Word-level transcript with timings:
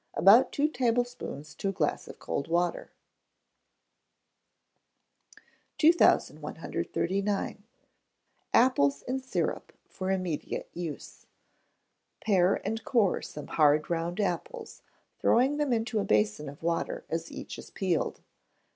About 0.15 0.51
two 0.51 0.67
tablespoonfuls 0.67 1.53
to 1.57 1.69
a 1.69 1.71
glass 1.71 2.07
of 2.07 2.17
cold 2.17 2.47
water. 2.47 2.91
2139. 5.77 7.63
Apples 8.51 9.03
in 9.03 9.19
Syrup 9.19 9.71
for 9.85 10.09
Immediate 10.09 10.69
Use. 10.73 11.27
Pare 12.25 12.55
and 12.65 12.83
core 12.83 13.21
some 13.21 13.45
hard 13.45 13.91
round 13.91 14.19
apples, 14.19 14.81
throwing 15.19 15.57
them 15.57 15.71
into 15.71 15.99
a 15.99 16.03
basin 16.03 16.49
of 16.49 16.63
water 16.63 17.05
as 17.07 17.31
each 17.31 17.59
is 17.59 17.69
peeled. 17.69 18.21